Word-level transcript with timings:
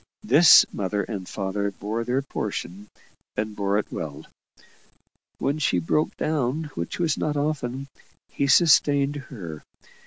This 0.23 0.65
mother 0.73 1.03
and 1.03 1.29
father 1.29 1.69
bore 1.69 2.03
their 2.03 2.23
portion, 2.23 2.87
and 3.37 3.55
bore 3.55 3.77
it 3.77 3.91
well. 3.91 4.25
When 5.37 5.59
she 5.59 5.77
broke 5.77 6.17
down, 6.17 6.71
which 6.73 6.97
was 6.97 7.19
not 7.19 7.37
often, 7.37 7.85
he 8.27 8.47
sustained 8.47 9.17
her. 9.17 9.61